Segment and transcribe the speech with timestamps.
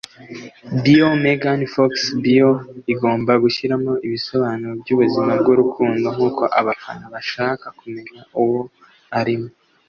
[0.83, 1.93] Bio Megan Fox
[2.23, 2.51] bio
[2.93, 8.61] igomba gushiramo ibisobanuro byubuzima bwurukundo, nkuko abafana bashaka kumenya uwo
[9.19, 9.49] arimo!